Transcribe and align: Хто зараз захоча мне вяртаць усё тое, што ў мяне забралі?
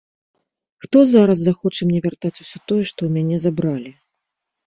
Хто 0.83 0.97
зараз 1.15 1.39
захоча 1.47 1.81
мне 1.89 1.99
вяртаць 2.05 2.33
усё 2.43 2.57
тое, 2.71 2.83
што 2.93 2.99
ў 3.09 3.13
мяне 3.17 3.37
забралі? 3.45 3.91